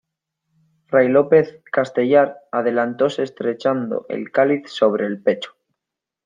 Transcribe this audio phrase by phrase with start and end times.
[0.89, 1.41] fray Lope
[1.71, 5.51] Castellar adelantóse estrechando el cáliz sobre el pecho: